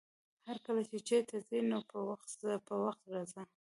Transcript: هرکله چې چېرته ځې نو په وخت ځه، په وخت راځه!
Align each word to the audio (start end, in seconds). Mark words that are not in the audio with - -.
هرکله 0.47 0.81
چې 0.89 0.97
چېرته 1.07 1.35
ځې 1.47 1.59
نو 1.69 1.79
په 1.89 1.97
وخت 2.09 2.29
ځه، 2.41 2.51
په 2.67 2.75
وخت 2.85 3.03
راځه! 3.13 3.41